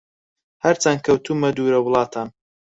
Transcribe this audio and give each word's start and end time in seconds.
هەرچەن 0.63 0.97
کەوتوومە 1.05 1.49
دوورە 1.57 1.79
وڵاتان 1.81 2.27